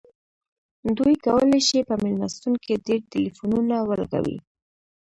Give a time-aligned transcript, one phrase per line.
[0.97, 4.37] دوی کولی شي په میلمستون کې ډیر ټیلیفونونه ولګوي